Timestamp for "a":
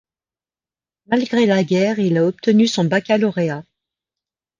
2.17-2.25